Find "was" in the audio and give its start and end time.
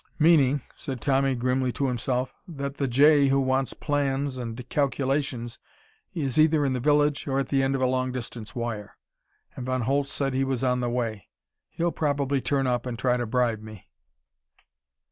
10.43-10.63